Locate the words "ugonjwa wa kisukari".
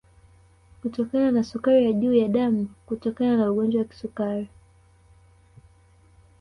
3.51-4.49